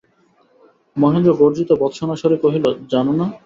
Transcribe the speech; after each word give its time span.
মহেন্দ্র 0.95 1.31
গর্জিত 1.39 1.69
ভর্ৎসনার 1.81 2.19
স্বরে 2.21 2.37
কহিল, 2.43 2.63
জান 2.91 3.07
না! 3.11 3.25